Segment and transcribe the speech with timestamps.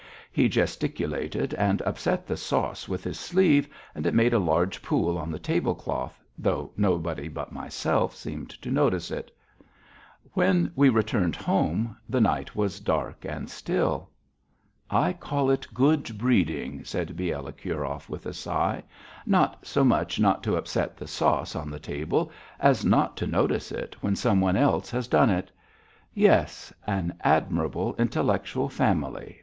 [0.31, 5.15] He gesticulated and upset the sauce with his sleeve and it made a large pool
[5.15, 9.29] on the table cloth, though nobody but myself seemed to notice it.
[10.33, 14.09] When we returned home the night was dark and still.
[14.89, 18.81] "I call it good breeding," said Bielokurov, with a sigh,
[19.27, 23.71] "not so much not to upset the sauce on the table, as not to notice
[23.71, 25.51] it when some one else has done it.
[26.15, 26.73] Yes.
[26.87, 29.39] An admirable intellectual family.